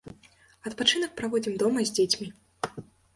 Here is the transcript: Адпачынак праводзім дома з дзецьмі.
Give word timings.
Адпачынак 0.69 1.11
праводзім 1.19 1.59
дома 1.63 1.83
з 1.91 1.93
дзецьмі. 1.99 2.27